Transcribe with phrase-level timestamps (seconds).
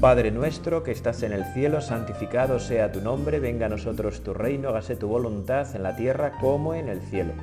[0.00, 4.32] Padre nuestro que estás en el cielo, santificado sea tu nombre, venga a nosotros tu
[4.32, 7.34] reino, hágase tu voluntad en la tierra como en el cielo.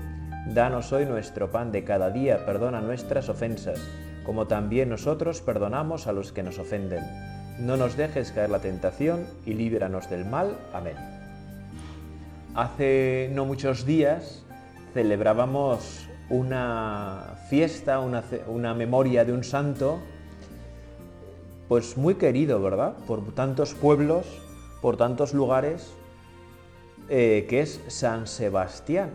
[0.55, 3.79] Danos hoy nuestro pan de cada día, perdona nuestras ofensas,
[4.25, 7.03] como también nosotros perdonamos a los que nos ofenden.
[7.59, 10.57] No nos dejes caer la tentación y líbranos del mal.
[10.73, 10.95] Amén.
[12.55, 14.43] Hace no muchos días
[14.95, 19.99] celebrábamos una fiesta, una, una memoria de un santo,
[21.67, 22.95] pues muy querido, ¿verdad?
[23.05, 24.25] Por tantos pueblos,
[24.81, 25.93] por tantos lugares,
[27.09, 29.11] eh, que es San Sebastián.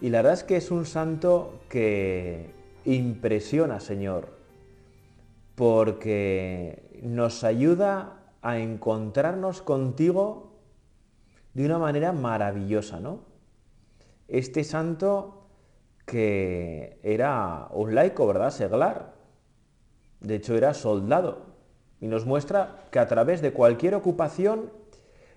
[0.00, 2.50] Y la verdad es que es un santo que
[2.84, 4.28] impresiona, Señor,
[5.54, 10.52] porque nos ayuda a encontrarnos contigo
[11.54, 13.20] de una manera maravillosa, ¿no?
[14.26, 15.46] Este santo
[16.04, 18.50] que era un laico, ¿verdad?
[18.50, 19.13] Seglar,
[20.24, 21.54] de hecho era soldado,
[22.00, 24.70] y nos muestra que a través de cualquier ocupación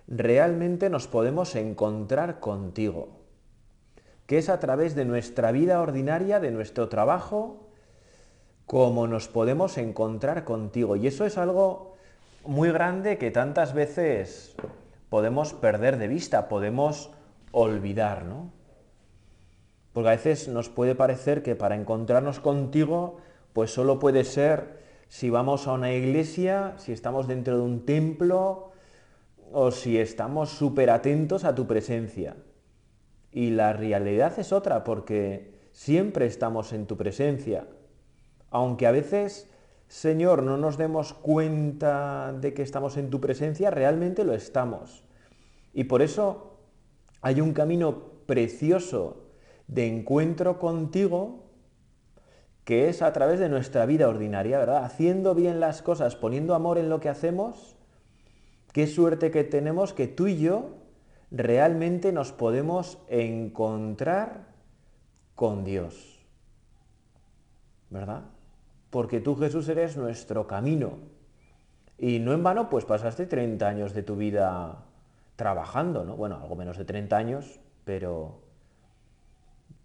[0.07, 3.09] realmente nos podemos encontrar contigo,
[4.25, 7.69] que es a través de nuestra vida ordinaria, de nuestro trabajo,
[8.65, 10.95] como nos podemos encontrar contigo.
[10.95, 11.95] Y eso es algo
[12.45, 14.55] muy grande que tantas veces
[15.09, 17.11] podemos perder de vista, podemos
[17.51, 18.51] olvidar, ¿no?
[19.93, 23.17] Porque a veces nos puede parecer que para encontrarnos contigo
[23.57, 28.69] pues solo puede ser si vamos a una iglesia, si estamos dentro de un templo
[29.51, 32.35] o si estamos súper atentos a tu presencia.
[33.31, 37.65] Y la realidad es otra, porque siempre estamos en tu presencia.
[38.51, 39.49] Aunque a veces,
[39.87, 45.03] Señor, no nos demos cuenta de que estamos en tu presencia, realmente lo estamos.
[45.73, 46.59] Y por eso
[47.23, 49.31] hay un camino precioso
[49.65, 51.46] de encuentro contigo
[52.67, 54.83] que es a través de nuestra vida ordinaria, ¿verdad?
[54.83, 57.77] Haciendo bien las cosas, poniendo amor en lo que hacemos,
[58.73, 60.71] qué suerte que tenemos que tú y yo
[61.31, 64.47] realmente nos podemos encontrar
[65.33, 66.19] con Dios,
[67.89, 68.23] ¿verdad?
[68.89, 70.97] Porque tú Jesús eres nuestro camino.
[71.97, 74.83] Y no en vano, pues pasaste 30 años de tu vida
[75.37, 76.17] trabajando, ¿no?
[76.17, 78.41] Bueno, algo menos de 30 años, pero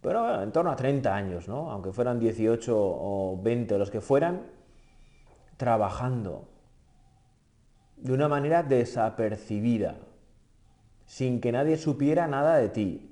[0.03, 1.71] pero en torno a 30 años, ¿no?
[1.71, 4.43] aunque fueran 18 o 20 los que fueran,
[5.57, 6.49] trabajando
[7.97, 9.97] de una manera desapercibida,
[11.07, 13.09] sin que nadie supiera nada de ti,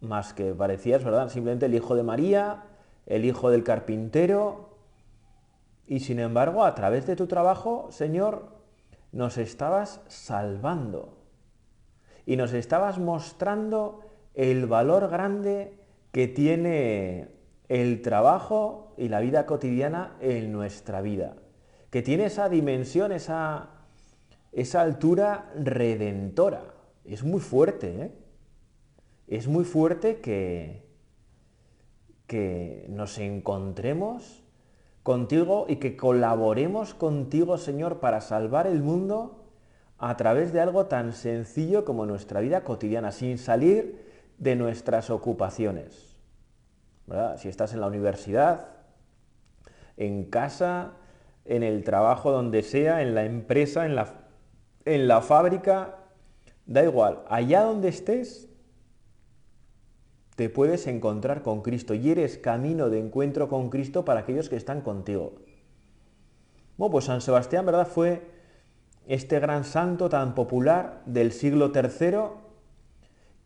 [0.00, 1.28] más que parecías, ¿verdad?
[1.30, 2.64] Simplemente el hijo de María,
[3.06, 4.78] el hijo del carpintero,
[5.86, 8.48] y sin embargo, a través de tu trabajo, Señor,
[9.10, 11.16] nos estabas salvando
[12.24, 14.05] y nos estabas mostrando
[14.36, 15.72] el valor grande
[16.12, 17.28] que tiene
[17.68, 21.36] el trabajo y la vida cotidiana en nuestra vida,
[21.90, 23.70] que tiene esa dimensión, esa,
[24.52, 26.74] esa altura redentora.
[27.04, 28.12] Es muy fuerte, ¿eh?
[29.26, 30.86] Es muy fuerte que,
[32.28, 34.44] que nos encontremos
[35.02, 39.46] contigo y que colaboremos contigo, Señor, para salvar el mundo
[39.98, 44.05] a través de algo tan sencillo como nuestra vida cotidiana, sin salir
[44.38, 46.16] de nuestras ocupaciones.
[47.36, 48.68] Si estás en la universidad,
[49.96, 50.92] en casa,
[51.44, 54.14] en el trabajo donde sea, en la empresa, en la,
[54.84, 55.98] en la fábrica,
[56.66, 58.48] da igual, allá donde estés,
[60.34, 64.56] te puedes encontrar con Cristo y eres camino de encuentro con Cristo para aquellos que
[64.56, 65.34] están contigo.
[66.76, 67.86] Bueno, pues San Sebastián, ¿verdad?
[67.86, 68.22] Fue
[69.06, 72.45] este gran santo tan popular del siglo III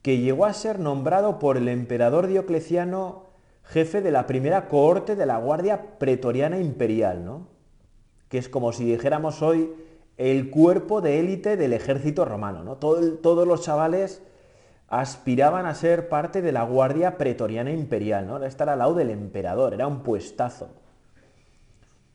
[0.02, 3.30] que llegó a ser nombrado por el emperador Diocleciano
[3.64, 7.46] jefe de la primera cohorte de la Guardia Pretoriana Imperial, ¿no?
[8.28, 9.72] que es como si dijéramos hoy
[10.16, 12.64] el cuerpo de élite del ejército romano.
[12.64, 12.76] ¿no?
[12.76, 14.22] todos los chavales
[14.88, 18.42] aspiraban a ser parte de la Guardia Pretoriana Imperial, ¿no?
[18.44, 20.68] estar al lado del emperador, era un puestazo.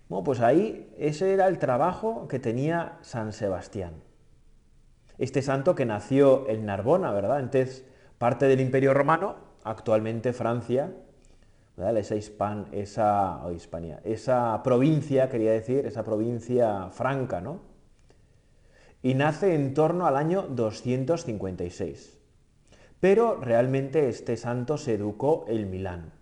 [0.09, 4.04] Bueno, pues ahí ese era el trabajo que tenía San Sebastián.
[5.17, 7.39] Este santo que nació en Narbona, ¿verdad?
[7.39, 7.85] Entonces,
[8.17, 10.91] parte del Imperio Romano, actualmente Francia,
[11.77, 11.97] ¿verdad?
[11.97, 17.59] Esa, hispan, esa, Hispania, esa provincia, quería decir, esa provincia franca, ¿no?
[19.01, 22.17] Y nace en torno al año 256.
[22.99, 26.13] Pero realmente este santo se educó en Milán.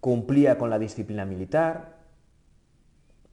[0.00, 1.98] Cumplía con la disciplina militar,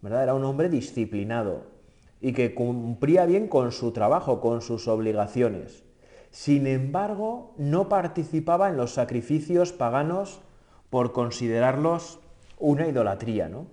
[0.01, 0.23] ¿verdad?
[0.23, 1.76] Era un hombre disciplinado,
[2.19, 5.83] y que cumplía bien con su trabajo, con sus obligaciones.
[6.31, 10.41] Sin embargo, no participaba en los sacrificios paganos
[10.89, 12.19] por considerarlos
[12.57, 13.67] una idolatría, ¿no?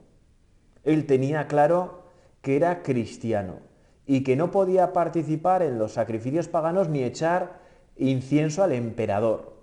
[0.85, 2.05] Él tenía claro
[2.43, 3.61] que era cristiano
[4.06, 7.61] y que no podía participar en los sacrificios paganos ni echar
[7.97, 9.55] incienso al emperador,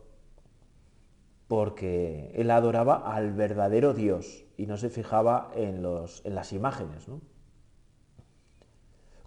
[1.48, 7.08] porque él adoraba al verdadero Dios y no se fijaba en, los, en las imágenes.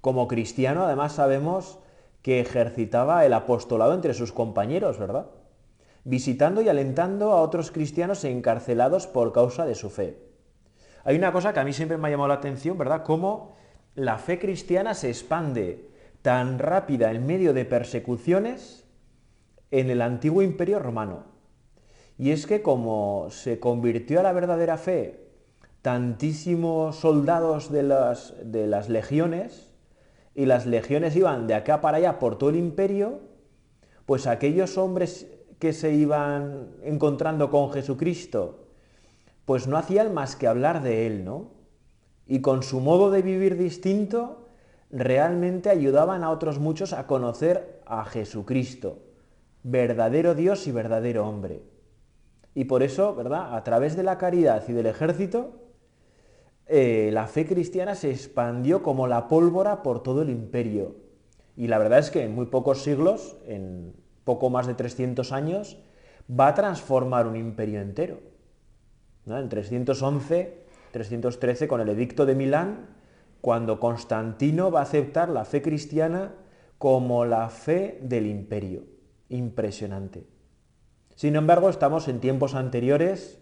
[0.05, 1.79] Como cristiano, además, sabemos
[2.21, 5.29] que ejercitaba el apostolado entre sus compañeros, ¿verdad?
[6.05, 10.19] Visitando y alentando a otros cristianos encarcelados por causa de su fe.
[11.05, 13.03] Hay una cosa que a mí siempre me ha llamado la atención, ¿verdad?
[13.03, 13.57] Cómo
[13.95, 15.89] la fe cristiana se expande
[16.21, 18.85] tan rápida en medio de persecuciones
[19.71, 21.25] en el antiguo imperio romano.
[22.19, 25.31] Y es que como se convirtió a la verdadera fe
[25.81, 29.74] tantísimos soldados de las, de las legiones,
[30.35, 33.21] y las legiones iban de acá para allá por todo el imperio,
[34.07, 35.29] pues aquellos hombres
[35.59, 38.67] que se iban encontrando con Jesucristo,
[39.45, 41.53] pues no hacían más que hablar de Él, ¿no?
[42.27, 44.49] Y con su modo de vivir distinto,
[44.91, 48.99] realmente ayudaban a otros muchos a conocer a Jesucristo,
[49.63, 51.63] verdadero Dios y verdadero hombre.
[52.55, 53.55] Y por eso, ¿verdad?
[53.57, 55.64] A través de la caridad y del ejército,
[56.67, 60.97] eh, la fe cristiana se expandió como la pólvora por todo el imperio.
[61.57, 63.95] Y la verdad es que en muy pocos siglos, en
[64.25, 65.79] poco más de 300 años,
[66.29, 68.19] va a transformar un imperio entero.
[69.27, 72.89] En 311, 313, con el edicto de Milán,
[73.41, 76.35] cuando Constantino va a aceptar la fe cristiana
[76.79, 78.85] como la fe del imperio.
[79.29, 80.27] Impresionante.
[81.15, 83.39] Sin embargo, estamos en tiempos anteriores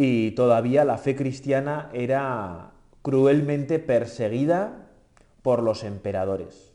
[0.00, 2.70] y todavía la fe cristiana era
[3.02, 4.86] cruelmente perseguida
[5.42, 6.72] por los emperadores.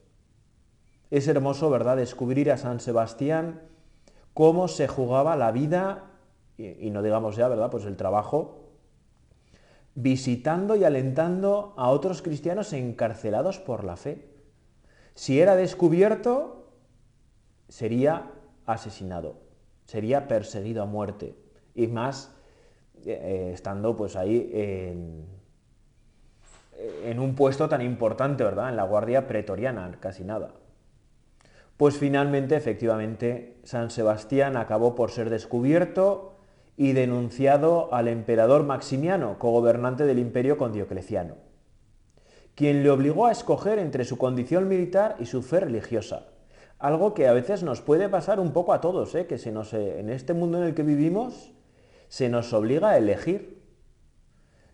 [1.09, 3.61] Es hermoso, ¿verdad?, descubrir a San Sebastián
[4.33, 6.03] cómo se jugaba la vida,
[6.57, 8.73] y, no digamos ya, ¿verdad?, pues el trabajo,
[9.95, 14.27] visitando y alentando a otros cristianos encarcelados por la fe.
[15.13, 16.73] Si era descubierto,
[17.69, 18.33] sería
[18.65, 19.37] asesinado,
[19.85, 21.37] sería perseguido a muerte,
[21.73, 22.35] y más
[23.05, 25.25] eh, estando pues ahí en,
[27.03, 28.69] en un puesto tan importante, ¿verdad?
[28.69, 30.51] En la Guardia Pretoriana, casi nada.
[31.77, 36.33] Pues finalmente, efectivamente, San Sebastián acabó por ser descubierto
[36.77, 41.35] y denunciado al emperador Maximiano, cogobernante del imperio con Diocleciano,
[42.55, 46.27] quien le obligó a escoger entre su condición militar y su fe religiosa.
[46.79, 49.25] Algo que a veces nos puede pasar un poco a todos, ¿eh?
[49.25, 51.52] que se nos, en este mundo en el que vivimos
[52.13, 53.59] se nos obliga a elegir.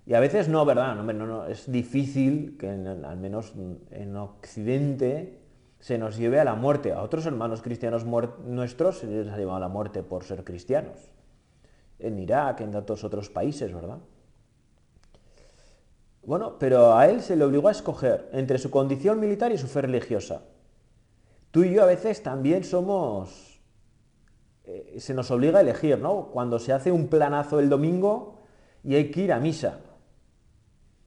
[0.06, 0.94] Y a veces no, ¿verdad?
[0.96, 3.54] No, no, es difícil que al menos
[3.92, 5.40] en Occidente
[5.80, 6.92] se nos lleve a la muerte.
[6.92, 10.98] A otros hermanos cristianos nuestros se les ha llevado a la muerte por ser cristianos.
[11.98, 14.00] En Irak, en tantos otros países, ¿verdad?
[16.24, 19.68] Bueno, pero a él se le obligó a escoger entre su condición militar y su
[19.68, 20.42] fe religiosa.
[21.52, 23.49] Tú y yo a veces también somos
[24.72, 26.28] eh, se nos obliga a elegir, ¿no?
[26.32, 28.36] Cuando se hace un planazo el domingo
[28.84, 29.80] y hay que ir a misa.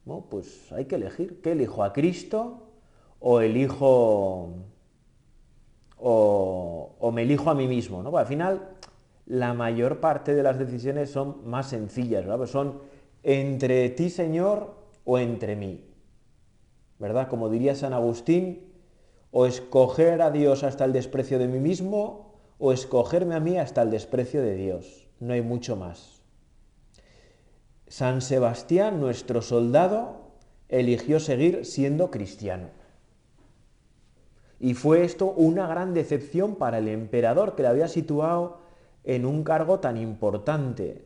[0.05, 0.25] ¿no?
[0.29, 1.41] Pues hay que elegir.
[1.41, 1.81] ¿Qué elijo?
[1.83, 2.71] ¿A Cristo
[3.21, 4.49] o elijo
[5.97, 8.03] o, me elijo a mí mismo?
[8.03, 8.17] ¿no?
[8.17, 8.69] Al final,
[9.27, 12.39] la mayor parte de las decisiones son más sencillas, ¿verdad?
[12.39, 12.81] Pues son
[13.23, 15.85] entre ti, Señor, o entre mí.
[16.99, 17.29] ¿Verdad?
[17.29, 18.73] Como diría San Agustín,
[19.31, 22.32] o escoger a Dios hasta el desprecio de mí mismo,
[22.65, 25.09] o escogerme a mí hasta el desprecio de Dios.
[25.19, 26.21] No hay mucho más.
[27.89, 30.31] San Sebastián, nuestro soldado,
[30.69, 32.69] eligió seguir siendo cristiano.
[34.61, 38.59] Y fue esto una gran decepción para el emperador que le había situado
[39.03, 41.05] en un cargo tan importante.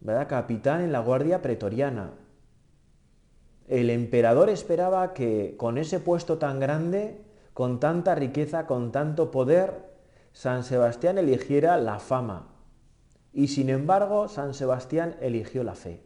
[0.00, 0.28] ¿Verdad?
[0.28, 2.12] Capitán en la Guardia Pretoriana.
[3.68, 7.22] El emperador esperaba que con ese puesto tan grande,
[7.54, 9.93] con tanta riqueza, con tanto poder,
[10.34, 12.48] San Sebastián eligiera la fama
[13.32, 16.02] y sin embargo San Sebastián eligió la fe.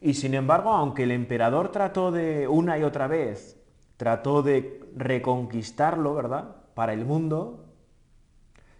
[0.00, 3.58] Y sin embargo, aunque el emperador trató de una y otra vez,
[3.96, 6.56] trató de reconquistarlo, ¿verdad?
[6.74, 7.64] Para el mundo,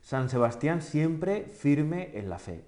[0.02, 2.64] San Sebastián siempre firme en la fe.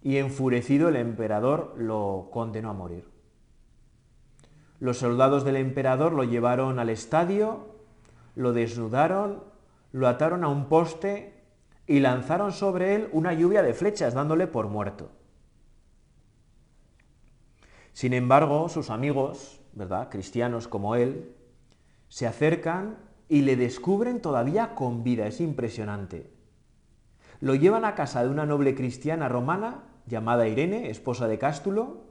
[0.00, 3.11] Y enfurecido el emperador lo condenó a morir.
[4.82, 7.68] Los soldados del emperador lo llevaron al estadio,
[8.34, 9.44] lo desnudaron,
[9.92, 11.44] lo ataron a un poste
[11.86, 15.12] y lanzaron sobre él una lluvia de flechas, dándole por muerto.
[17.92, 20.08] Sin embargo, sus amigos, ¿verdad?
[20.10, 21.32] Cristianos como él,
[22.08, 22.98] se acercan
[23.28, 25.28] y le descubren todavía con vida.
[25.28, 26.32] Es impresionante.
[27.38, 32.01] Lo llevan a casa de una noble cristiana romana llamada Irene, esposa de Cástulo,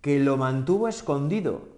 [0.00, 1.68] que lo mantuvo escondido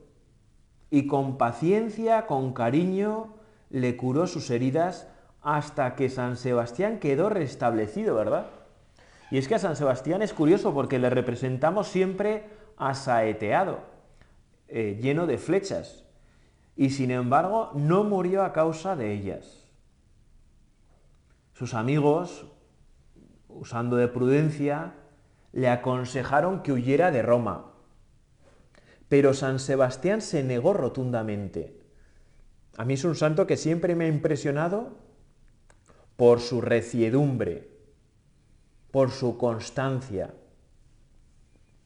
[0.90, 3.34] y con paciencia, con cariño,
[3.70, 5.08] le curó sus heridas
[5.40, 8.46] hasta que San Sebastián quedó restablecido, ¿verdad?
[9.30, 12.44] Y es que a San Sebastián es curioso porque le representamos siempre
[12.76, 13.80] asaeteado,
[14.68, 16.04] eh, lleno de flechas,
[16.76, 19.66] y sin embargo no murió a causa de ellas.
[21.54, 22.46] Sus amigos,
[23.48, 24.94] usando de prudencia,
[25.52, 27.71] le aconsejaron que huyera de Roma.
[29.12, 31.78] Pero San Sebastián se negó rotundamente.
[32.78, 34.96] A mí es un santo que siempre me ha impresionado
[36.16, 37.68] por su reciedumbre,
[38.90, 40.32] por su constancia.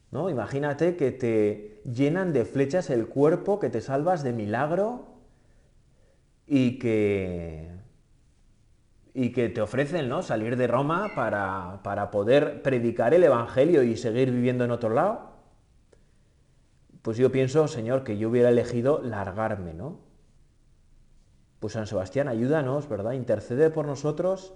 [0.09, 0.29] ¿No?
[0.29, 5.17] Imagínate que te llenan de flechas el cuerpo, que te salvas de milagro
[6.45, 7.71] y que,
[9.13, 10.21] y que te ofrecen ¿no?
[10.21, 15.36] salir de Roma para, para poder predicar el Evangelio y seguir viviendo en otro lado.
[17.01, 19.99] Pues yo pienso, Señor, que yo hubiera elegido largarme, ¿no?
[21.59, 23.13] Pues San Sebastián, ayúdanos, ¿verdad?
[23.13, 24.53] Intercede por nosotros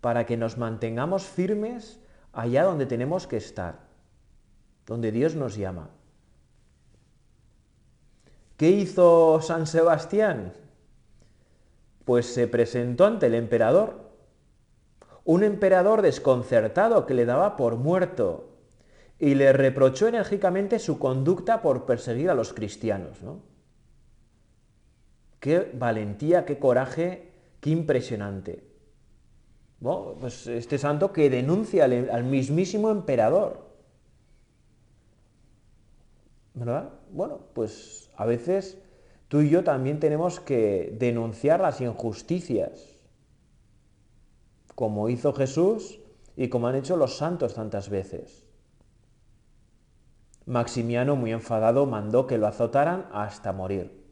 [0.00, 2.00] para que nos mantengamos firmes
[2.32, 3.78] allá donde tenemos que estar,
[4.86, 5.90] donde Dios nos llama.
[8.56, 10.52] ¿Qué hizo San Sebastián?
[12.04, 14.10] Pues se presentó ante el emperador,
[15.24, 18.53] un emperador desconcertado que le daba por muerto
[19.18, 23.22] y le reprochó enérgicamente su conducta por perseguir a los cristianos.
[23.22, 23.40] ¿no?
[25.40, 27.30] Qué valentía, qué coraje,
[27.60, 28.64] qué impresionante.
[30.20, 33.64] pues este santo que denuncia al, mismísimo emperador.
[36.54, 36.90] ¿Verdad?
[37.10, 38.78] Bueno, pues a veces
[39.28, 42.94] tú y yo también tenemos que denunciar las injusticias,
[44.74, 46.00] como hizo Jesús
[46.36, 48.43] y como han hecho los santos tantas veces.
[50.46, 54.04] Maximiano, muy enfadado, mandó que lo azotaran hasta morir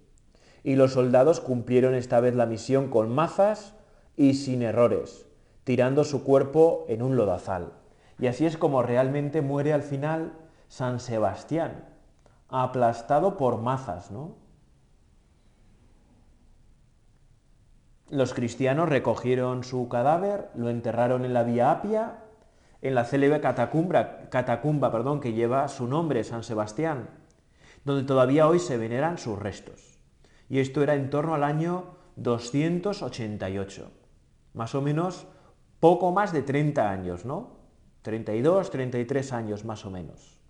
[0.64, 3.74] y los soldados cumplieron esta vez la misión con mazas
[4.16, 5.26] y sin errores,
[5.64, 7.72] tirando su cuerpo en un lodazal.
[8.18, 10.32] Y así es como realmente muere al final
[10.68, 11.84] San Sebastián,
[12.48, 14.36] aplastado por mazas, ¿no?
[18.08, 22.18] Los cristianos recogieron su cadáver, lo enterraron en la Vía Apia,
[22.82, 27.08] en la célebre catacumba, perdón, que lleva su nombre, San Sebastián,
[27.84, 29.92] donde todavía hoy se veneran sus restos
[30.52, 33.90] y esto era en torno al año 288,
[34.52, 35.26] más o menos
[35.80, 37.56] poco más de 30 años, ¿no?
[38.02, 40.42] 32, 33 años más o menos.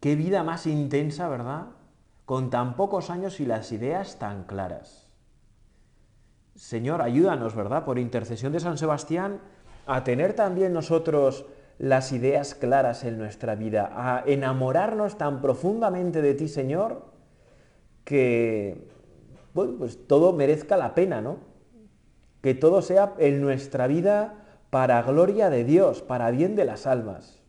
[0.00, 1.68] Qué vida más intensa, ¿verdad?
[2.24, 5.12] Con tan pocos años y las ideas tan claras.
[6.56, 7.84] Señor, ayúdanos, ¿verdad?
[7.84, 9.40] Por intercesión de San Sebastián,
[9.90, 11.46] a tener también nosotros
[11.78, 17.06] las ideas claras en nuestra vida, a enamorarnos tan profundamente de ti, Señor,
[18.04, 18.88] que
[19.52, 21.38] pues todo merezca la pena, ¿no?
[22.40, 27.42] Que todo sea en nuestra vida para gloria de Dios, para bien de las almas.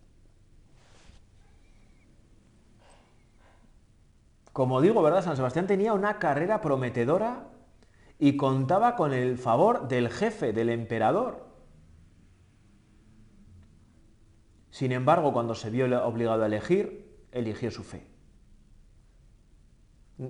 [4.52, 5.24] Como digo, ¿verdad?
[5.24, 7.44] San Sebastián tenía una carrera prometedora
[8.18, 11.51] y contaba con el favor del jefe, del emperador.
[14.72, 18.12] Sin embargo, cuando se vio obligado a elegir, eligió su fe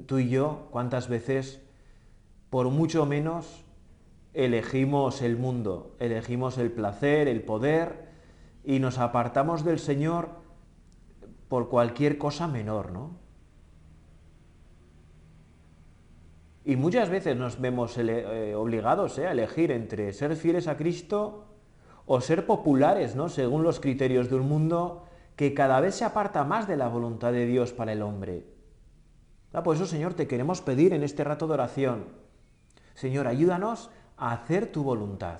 [0.05, 1.61] tú y yo, ¿cuántas veces,
[2.49, 3.65] por mucho menos,
[4.33, 8.09] elegimos el mundo, elegimos el placer, el poder,
[8.63, 10.29] y nos apartamos del Señor
[11.49, 13.19] por cualquier cosa menor, ¿no?
[16.63, 21.50] Y muchas veces nos vemos eh, obligados eh, a elegir entre ser fieles a Cristo
[22.13, 23.29] o ser populares, ¿no?
[23.29, 25.05] Según los criterios de un mundo
[25.37, 28.45] que cada vez se aparta más de la voluntad de Dios para el hombre.
[29.53, 32.09] Ah, por eso, Señor, te queremos pedir en este rato de oración.
[32.95, 35.39] Señor, ayúdanos a hacer tu voluntad.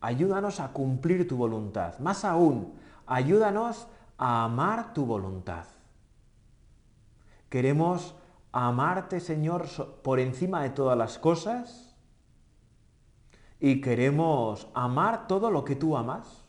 [0.00, 1.98] Ayúdanos a cumplir tu voluntad.
[1.98, 5.64] Más aún, ayúdanos a amar tu voluntad.
[7.48, 8.14] Queremos
[8.52, 9.66] amarte, Señor,
[10.04, 11.91] por encima de todas las cosas
[13.62, 16.44] y queremos amar todo lo que tú amas.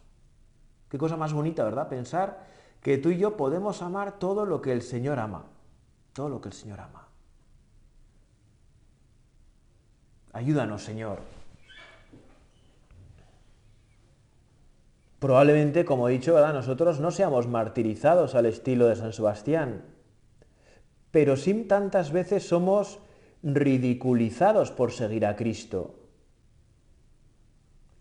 [0.89, 1.87] Qué cosa más bonita, ¿verdad?
[1.87, 2.45] Pensar
[2.81, 5.45] que tú y yo podemos amar todo lo que el Señor ama
[6.13, 7.07] todo lo que el Señor ama.
[10.31, 11.19] Ayúdanos, Señor.
[15.19, 19.83] Probablemente, como he dicho, nosotros no seamos martirizados al estilo de San Sebastián,
[21.11, 22.99] pero sí tantas veces somos
[23.41, 25.95] ridiculizados por seguir a Cristo.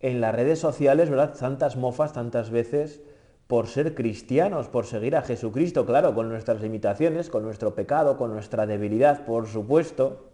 [0.03, 1.35] En las redes sociales, ¿verdad?
[1.39, 3.03] Tantas mofas, tantas veces
[3.47, 8.33] por ser cristianos, por seguir a Jesucristo, claro, con nuestras limitaciones, con nuestro pecado, con
[8.33, 10.31] nuestra debilidad, por supuesto.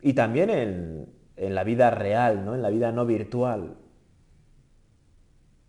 [0.00, 2.54] Y también en, en la vida real, ¿no?
[2.54, 3.76] en la vida no virtual.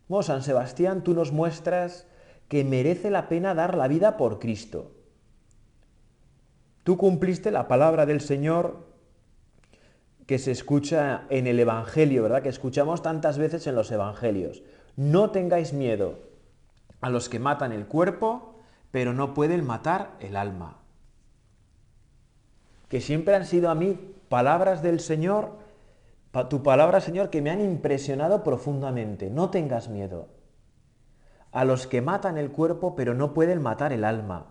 [0.08, 2.08] Bueno, San Sebastián, tú nos muestras
[2.48, 4.92] que merece la pena dar la vida por Cristo.
[6.84, 8.89] Tú cumpliste la palabra del Señor
[10.30, 12.44] que se escucha en el Evangelio, ¿verdad?
[12.44, 14.62] Que escuchamos tantas veces en los Evangelios.
[14.96, 16.20] No tengáis miedo
[17.02, 18.54] a los que matan el cuerpo,
[18.92, 20.78] pero no pueden matar el alma.
[22.90, 23.98] Que siempre han sido a mí
[24.30, 25.54] palabras del Señor,
[26.48, 29.32] tu palabra, Señor, que me han impresionado profundamente.
[29.32, 30.28] No tengas miedo
[31.52, 34.46] a los que matan el cuerpo, pero no pueden matar el alma.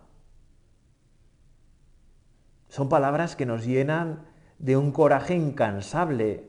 [2.66, 4.26] Son palabras que nos llenan
[4.58, 6.44] de un coraje incansable,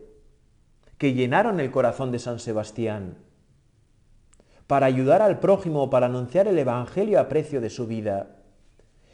[0.97, 3.17] que llenaron el corazón de San Sebastián,
[4.67, 8.35] para ayudar al prójimo, para anunciar el Evangelio a precio de su vida.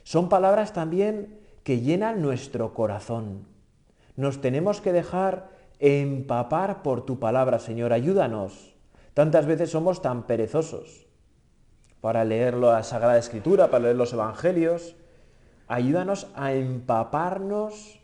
[0.03, 3.47] Son palabras también que llenan nuestro corazón.
[4.15, 5.49] Nos tenemos que dejar
[5.79, 7.93] empapar por tu palabra, Señor.
[7.93, 8.75] Ayúdanos.
[9.13, 11.07] Tantas veces somos tan perezosos
[12.01, 14.95] para leer la Sagrada Escritura, para leer los Evangelios.
[15.67, 17.99] Ayúdanos a empaparnos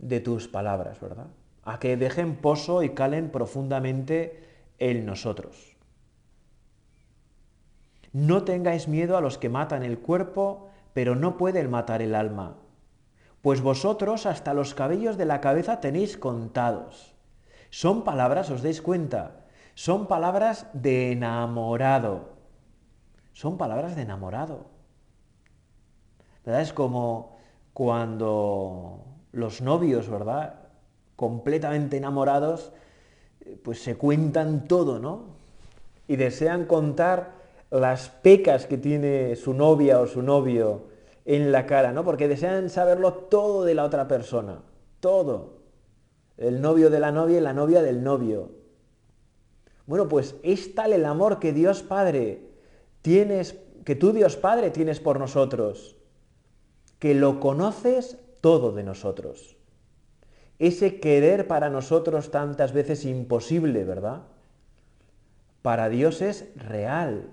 [0.00, 1.28] de tus palabras, ¿verdad?
[1.62, 4.44] A que dejen pozo y calen profundamente
[4.78, 5.76] en nosotros.
[8.12, 12.56] No tengáis miedo a los que matan el cuerpo, pero no pueden matar el alma
[13.42, 17.14] pues vosotros hasta los cabellos de la cabeza tenéis contados.
[17.70, 22.36] Son palabras, os dais cuenta, son palabras de enamorado.
[23.32, 24.66] Son palabras de enamorado.
[26.44, 26.62] ¿Verdad?
[26.62, 27.38] Es como
[27.72, 30.54] cuando los novios, ¿verdad?
[31.16, 32.72] Completamente enamorados,
[33.62, 35.24] pues se cuentan todo, ¿no?
[36.08, 37.32] Y desean contar
[37.70, 40.88] las pecas que tiene su novia o su novio
[41.24, 42.04] en la cara, ¿no?
[42.04, 44.62] Porque desean saberlo todo de la otra persona,
[44.98, 45.60] todo.
[46.36, 48.50] El novio de la novia y la novia del novio.
[49.86, 52.42] Bueno, pues es tal el amor que Dios Padre
[53.02, 55.96] tienes, que tú Dios Padre tienes por nosotros,
[56.98, 59.56] que lo conoces todo de nosotros.
[60.58, 64.22] Ese querer para nosotros tantas veces imposible, ¿verdad?
[65.62, 67.30] Para Dios es real,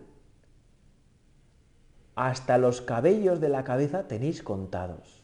[2.16, 5.24] hasta los cabellos de la cabeza tenéis contados.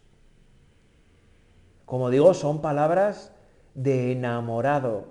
[1.85, 3.31] Como digo, son palabras
[3.73, 5.07] de enamorado,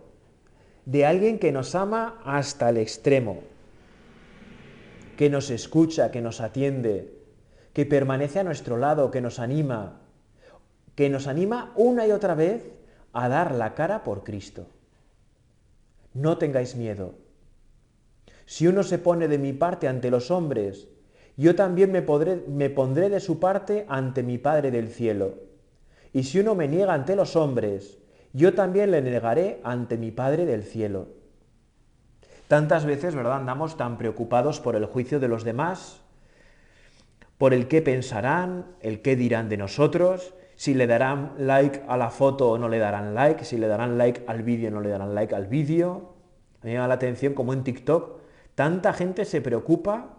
[0.84, 3.40] de alguien que nos ama hasta el extremo,
[5.16, 7.18] que nos escucha, que nos atiende,
[7.72, 10.01] que permanece a nuestro lado, que nos anima,
[11.02, 12.70] que nos anima una y otra vez
[13.12, 14.68] a dar la cara por Cristo.
[16.14, 17.16] No tengáis miedo.
[18.46, 20.86] Si uno se pone de mi parte ante los hombres
[21.36, 22.02] yo también me,
[22.70, 25.34] pondré de su parte ante mi Padre del cielo.
[26.12, 27.98] Y si uno me niega ante los hombres,
[28.32, 31.08] yo también le negaré ante mi Padre del cielo.
[32.46, 36.00] Tantas veces, ¿verdad?, andamos tan preocupados por el juicio de los demás,
[37.38, 42.10] por el qué pensarán, el qué dirán de nosotros, si le darán like a la
[42.10, 44.90] foto o no le darán like, si le darán like al vídeo o no le
[44.90, 46.14] darán like al vídeo.
[46.62, 48.20] Me llama la atención como en TikTok
[48.54, 50.18] tanta gente se preocupa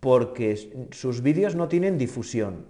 [0.00, 2.66] porque sus vídeos no tienen difusión.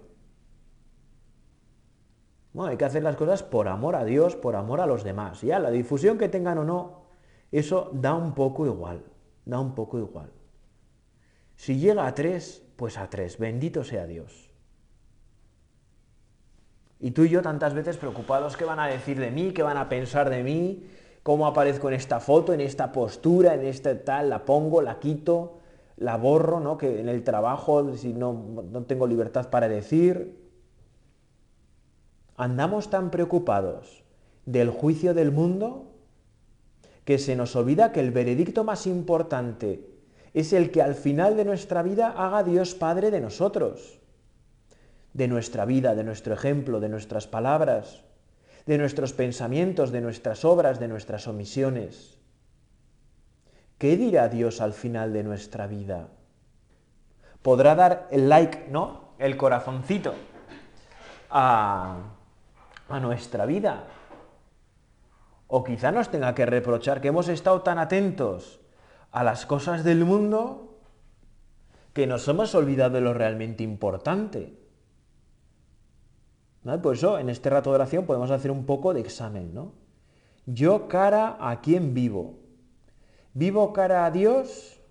[2.53, 5.41] Bueno, hay que hacer las cosas por amor a Dios, por amor a los demás.
[5.41, 7.07] Ya, la difusión que tengan o no,
[7.51, 9.03] eso da un poco igual,
[9.43, 10.31] da un poco igual.
[11.55, 14.44] Si llega a tres, pues a tres, bendito sea Dios.
[16.99, 19.51] Y tú y yo tantas veces preocupados, ¿qué van a decir de mí?
[19.51, 20.87] ¿Qué van a pensar de mí?
[21.23, 24.29] ¿Cómo aparezco en esta foto, en esta postura, en este tal?
[24.29, 25.59] ¿La pongo, la quito?
[25.97, 26.77] la borro, ¿no?
[26.77, 28.33] Que en el trabajo, si no,
[28.71, 30.43] no tengo libertad para decir.
[32.37, 34.03] Andamos tan preocupados
[34.45, 35.93] del juicio del mundo
[37.05, 39.89] que se nos olvida que el veredicto más importante
[40.33, 43.99] es el que al final de nuestra vida haga Dios Padre de nosotros,
[45.15, 48.03] de nuestra vida, de nuestro ejemplo, de nuestras palabras,
[48.65, 52.19] de nuestros pensamientos, de nuestras obras, de nuestras omisiones.
[53.77, 56.09] ¿Qué dirá Dios al final de nuestra vida?
[57.41, 59.13] Podrá dar el like, ¿no?
[59.17, 60.13] El corazoncito
[61.29, 61.95] a,
[62.89, 63.85] a nuestra vida.
[65.47, 68.59] O quizá nos tenga que reprochar que hemos estado tan atentos
[69.11, 70.77] a las cosas del mundo
[71.93, 74.64] que nos hemos olvidado de lo realmente importante.
[76.65, 79.73] Por eso, en este rato de oración podemos hacer un poco de examen, ¿no?
[80.47, 82.39] Yo cara a quién vivo.
[83.35, 84.81] ¿Vivo cara a Dios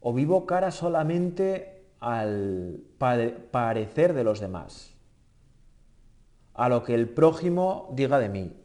[0.00, 4.96] o vivo cara solamente al parecer de los demás?
[6.54, 8.56] A lo que el prójimo diga de mí.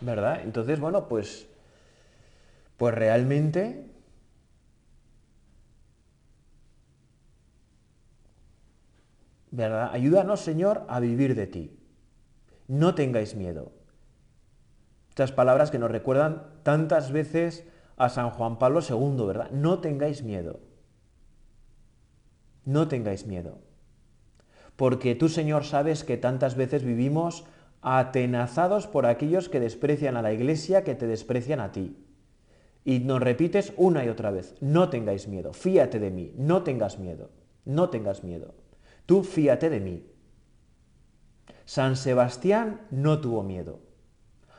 [0.00, 0.40] ¿Verdad?
[0.44, 1.46] Entonces, bueno, pues,
[2.76, 3.86] pues realmente
[9.56, 9.90] ¿verdad?
[9.92, 11.78] Ayúdanos, Señor, a vivir de ti.
[12.68, 13.72] No tengáis miedo.
[15.08, 17.64] Estas palabras que nos recuerdan tantas veces
[17.96, 19.50] a San Juan Pablo II, ¿verdad?
[19.50, 20.60] No tengáis miedo.
[22.66, 23.58] No tengáis miedo.
[24.76, 27.46] Porque tú, Señor, sabes que tantas veces vivimos
[27.80, 32.05] atenazados por aquellos que desprecian a la iglesia, que te desprecian a ti.
[32.86, 37.00] Y nos repites una y otra vez, no tengáis miedo, fíate de mí, no tengas
[37.00, 37.30] miedo,
[37.64, 38.54] no tengas miedo.
[39.06, 40.06] Tú fíate de mí.
[41.64, 43.80] San Sebastián no tuvo miedo.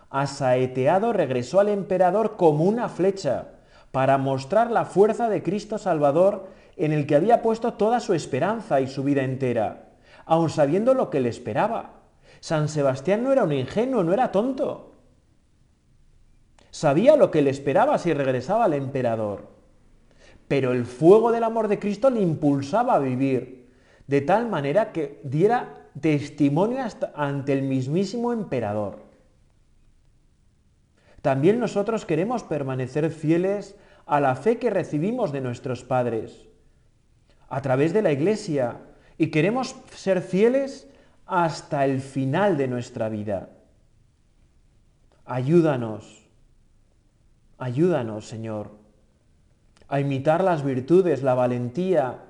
[0.09, 3.47] Asaeteado regresó al emperador como una flecha
[3.93, 8.81] para mostrar la fuerza de Cristo Salvador en el que había puesto toda su esperanza
[8.81, 9.93] y su vida entera,
[10.25, 12.01] aun sabiendo lo que le esperaba.
[12.41, 14.96] San Sebastián no era un ingenuo, no era tonto.
[16.71, 19.47] Sabía lo que le esperaba si regresaba al emperador.
[20.47, 23.67] Pero el fuego del amor de Cristo le impulsaba a vivir
[24.07, 26.79] de tal manera que diera testimonio
[27.15, 28.99] ante el mismísimo emperador.
[31.21, 33.75] También nosotros queremos permanecer fieles
[34.05, 36.47] a la fe que recibimos de nuestros padres,
[37.49, 38.77] a través de la Iglesia,
[39.17, 40.87] y queremos ser fieles
[41.25, 43.49] hasta el final de nuestra vida.
[45.25, 46.26] Ayúdanos,
[47.57, 48.71] ayúdanos, Señor,
[49.87, 52.23] a imitar las virtudes, la valentía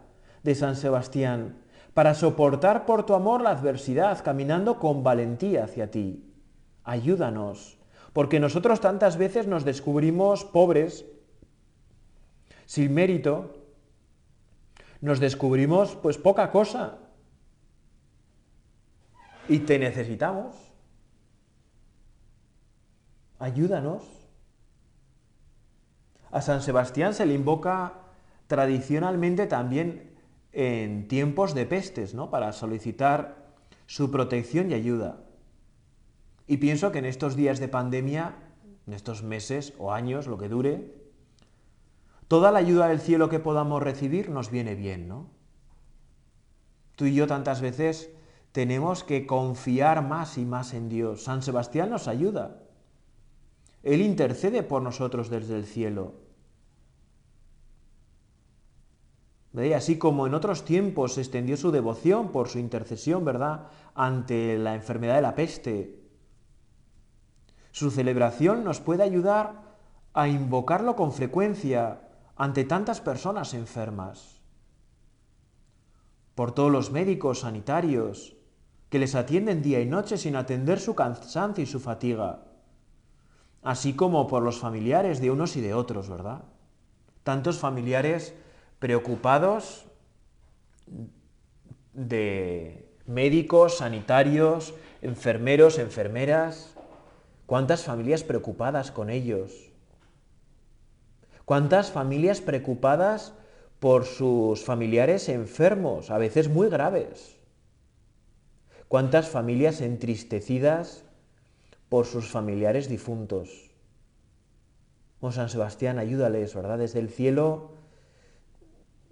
[0.43, 1.57] de San Sebastián,
[1.93, 6.23] para soportar por tu amor la adversidad, caminando con valentía hacia ti.
[6.83, 7.79] Ayúdanos,
[8.13, 11.05] porque nosotros tantas veces nos descubrimos pobres,
[12.65, 13.53] sin mérito,
[15.01, 16.97] nos descubrimos pues poca cosa
[19.47, 20.55] y te necesitamos.
[23.39, 24.16] Ayúdanos.
[26.37, 27.93] A San Sebastián se le invoca
[28.45, 30.11] tradicionalmente también
[30.51, 32.29] en tiempos de pestes, ¿no?
[32.29, 33.55] Para solicitar
[33.87, 35.17] su protección y ayuda.
[36.45, 38.35] Y pienso que en estos días de pandemia,
[38.85, 40.93] en estos meses o años, lo que dure,
[42.27, 45.31] toda la ayuda del cielo que podamos recibir nos viene bien, ¿no?
[46.97, 48.11] Tú y yo tantas veces
[48.51, 51.23] tenemos que confiar más y más en Dios.
[51.23, 52.61] San Sebastián nos ayuda.
[53.81, 56.26] Él intercede por nosotros desde el cielo.
[59.75, 64.75] Así como en otros tiempos se extendió su devoción por su intercesión, ¿verdad?, ante la
[64.75, 66.03] enfermedad de la peste.
[67.71, 69.77] Su celebración nos puede ayudar
[70.13, 72.01] a invocarlo con frecuencia
[72.35, 74.41] ante tantas personas enfermas.
[76.35, 78.35] Por todos los médicos sanitarios
[78.89, 82.45] que les atienden día y noche sin atender su cansancio y su fatiga.
[83.63, 86.43] Así como por los familiares de unos y de otros, ¿verdad?
[87.23, 88.35] Tantos familiares
[88.79, 89.85] preocupados
[91.93, 96.75] de médicos, sanitarios, enfermeros, enfermeras.
[97.45, 99.71] ¿Cuántas familias preocupadas con ellos?
[101.45, 103.33] ¿Cuántas familias preocupadas
[103.79, 107.37] por sus familiares enfermos, a veces muy graves?
[108.87, 111.03] ¿Cuántas familias entristecidas
[111.89, 113.71] por sus familiares difuntos?
[115.19, 116.77] Oh San Sebastián, ayúdales, ¿verdad?
[116.77, 117.76] Desde el cielo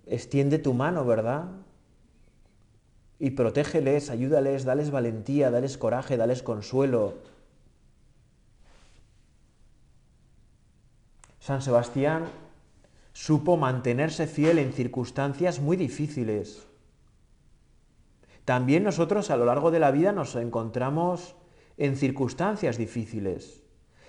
[0.07, 1.45] extiende tu mano, ¿verdad?
[3.19, 7.15] Y protégeles, ayúdales, dales valentía, dales coraje, dales consuelo.
[11.39, 12.25] San Sebastián
[13.13, 16.67] supo mantenerse fiel en circunstancias muy difíciles.
[18.43, 21.35] También nosotros a lo largo de la vida nos encontramos
[21.77, 23.63] en circunstancias difíciles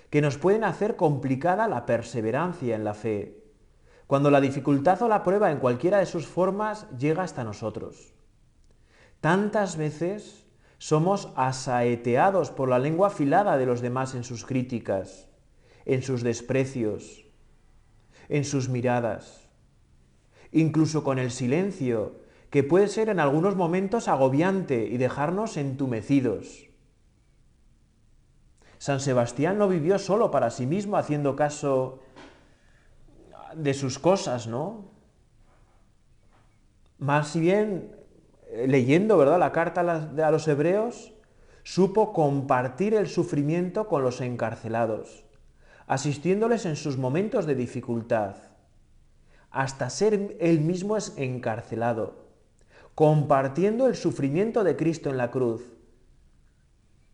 [0.09, 3.46] que nos pueden hacer complicada la perseverancia en la fe
[4.07, 8.13] cuando la dificultad o la prueba en cualquiera de sus formas llega hasta nosotros.
[9.19, 15.27] Tantas veces somos asaeteados por la lengua afilada de los demás en sus críticas,
[15.85, 17.25] en sus desprecios,
[18.29, 19.49] en sus miradas,
[20.51, 26.67] incluso con el silencio, que puede ser en algunos momentos agobiante y dejarnos entumecidos.
[28.77, 31.99] San Sebastián no vivió solo para sí mismo haciendo caso
[33.57, 34.97] de sus cosas, ¿no?
[36.97, 37.91] más bien
[38.49, 39.39] eh, leyendo ¿verdad?
[39.39, 41.13] la carta a los hebreos,
[41.63, 45.25] supo compartir el sufrimiento con los encarcelados,
[45.85, 48.35] asistiéndoles en sus momentos de dificultad,
[49.51, 52.27] hasta ser él mismo encarcelado,
[52.95, 55.63] compartiendo el sufrimiento de Cristo en la cruz.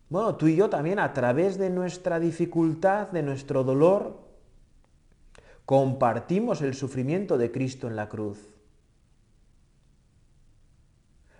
[0.08, 4.23] Bueno, tú y yo también a través de nuestra dificultad, de nuestro dolor,
[5.66, 8.54] compartimos el sufrimiento de Cristo en la cruz.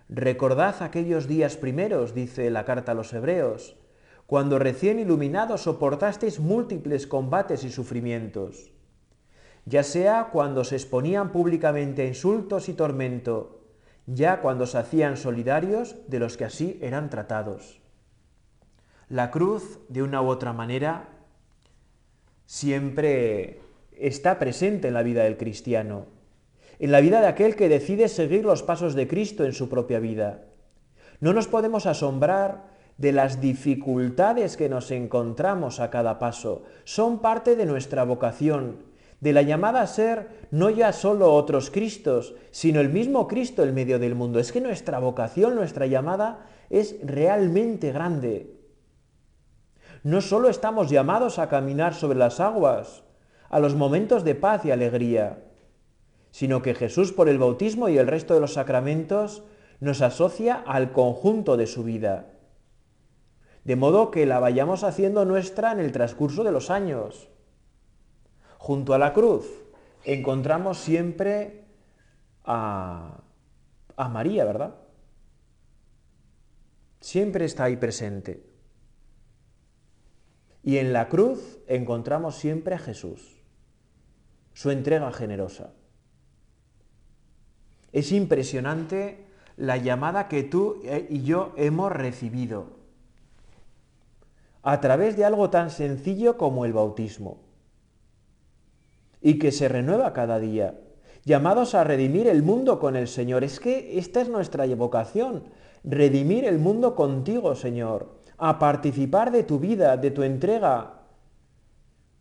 [0.09, 3.75] Recordad aquellos días primeros, dice la carta a los hebreos,
[4.27, 8.71] cuando recién iluminados soportasteis múltiples combates y sufrimientos,
[9.65, 13.61] ya sea cuando se exponían públicamente a insultos y tormento,
[14.07, 17.81] ya cuando se hacían solidarios de los que así eran tratados.
[19.09, 21.09] La cruz, de una u otra manera,
[22.45, 23.64] siempre
[23.99, 26.07] está presente en la vida del cristiano,
[26.79, 29.99] en la vida de aquel que decide seguir los pasos de Cristo en su propia
[29.99, 30.45] vida.
[31.19, 36.63] No nos podemos asombrar de las dificultades que nos encontramos a cada paso.
[36.83, 38.83] Son parte de nuestra vocación,
[39.19, 43.73] de la llamada a ser no ya solo otros Cristos, sino el mismo Cristo en
[43.73, 44.39] medio del mundo.
[44.39, 48.55] Es que nuestra vocación, nuestra llamada es realmente grande.
[50.03, 53.04] No solo estamos llamados a caminar sobre las aguas,
[53.49, 55.43] a los momentos de paz y alegría,
[56.31, 59.43] sino que Jesús por el bautismo y el resto de los sacramentos
[59.79, 62.33] nos asocia al conjunto de su vida,
[63.63, 67.29] de modo que la vayamos haciendo nuestra en el transcurso de los años.
[68.57, 69.47] Junto a la cruz
[70.03, 71.65] encontramos siempre
[72.43, 73.21] a,
[73.95, 74.75] a María, ¿verdad?
[76.99, 78.45] Siempre está ahí presente.
[80.63, 83.34] Y en la cruz encontramos siempre a Jesús
[84.55, 85.73] su entrega generosa.
[87.91, 92.67] Es impresionante la llamada que tú eh, y yo hemos recibido
[94.63, 97.41] a través de algo tan sencillo como el bautismo
[99.21, 100.79] y que se renueva cada día,
[101.25, 103.43] llamados a redimir el mundo con el Señor.
[103.43, 105.43] Es que esta es nuestra vocación,
[105.83, 110.94] redimir el mundo contigo, Señor, a participar de tu vida, de tu entrega,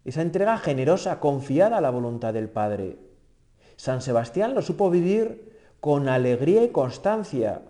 [0.05, 2.99] esa entrega generosa, confiada a la voluntad del Padre.
[3.77, 7.63] San Sebastián lo supo vivir con alegría y constancia.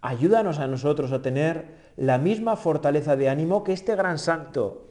[0.00, 4.90] Ayúdanos a nosotros a tener la misma fortaleza de ánimo que este gran santo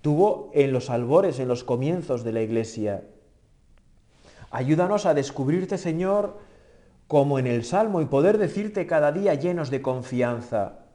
[0.00, 3.04] tuvo en los albores, en los comienzos de la Iglesia.
[4.50, 6.38] Ayúdanos a descubrirte, Señor,
[7.08, 10.86] como en el Salmo y poder decirte cada día llenos de confianza.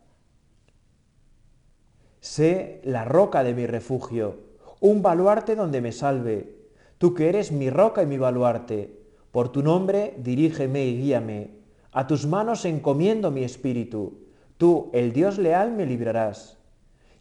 [2.21, 4.49] Sé la roca de mi refugio
[4.80, 6.56] un baluarte donde me salve.
[6.98, 9.00] Tú que eres mi roca y mi baluarte,
[9.32, 11.52] por tu nombre dirígeme y guíame.
[11.92, 14.26] A tus manos encomiendo mi espíritu.
[14.58, 16.58] Tú, el Dios leal, me librarás.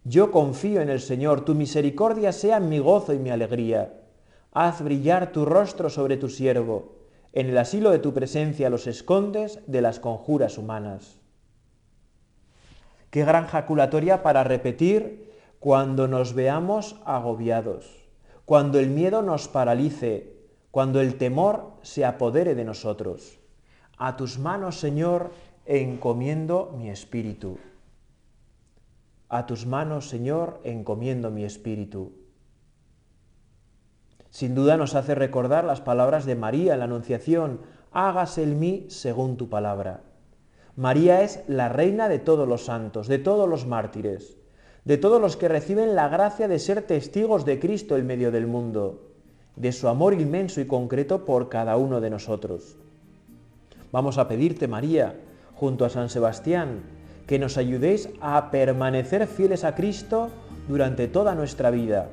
[0.05, 4.01] Yo confío en el Señor, tu misericordia sea mi gozo y mi alegría.
[4.53, 6.97] Haz brillar tu rostro sobre tu siervo.
[7.33, 11.21] En el asilo de tu presencia los escondes de las conjuras humanas.
[13.11, 15.28] Qué gran jaculatoria para repetir
[15.61, 18.09] cuando nos veamos agobiados,
[18.45, 20.37] cuando el miedo nos paralice,
[20.71, 23.41] cuando el temor se apodere de nosotros.
[23.97, 25.33] A tus manos, Señor,
[25.67, 27.59] encomiendo mi espíritu.
[29.29, 32.13] A tus manos, Señor, encomiendo mi espíritu.
[34.31, 38.87] Sin duda nos hace recordar las palabras de María en la Anunciación, hágase en mí
[38.89, 40.05] según tu palabra.
[40.77, 44.38] María es la reina de todos los santos, de todos los mártires
[44.89, 48.47] de todos los que reciben la gracia de ser testigos de Cristo en medio del
[48.47, 49.03] mundo,
[49.55, 52.79] de su amor inmenso y concreto por cada uno de nosotros.
[53.93, 55.15] Vamos a pedirte, María,
[55.55, 56.81] junto a San Sebastián,
[57.27, 60.31] que nos ayudéis a permanecer fieles a Cristo
[60.69, 62.09] durante toda nuestra vida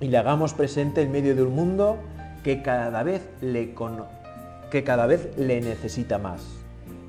[0.00, 1.96] y le hagamos presente en medio de un mundo
[2.44, 3.74] que cada vez le,
[4.70, 6.42] que cada vez le necesita más.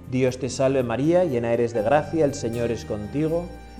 [0.09, 3.45] Dios te salve María, llena eres de gracia, el Señor es contigo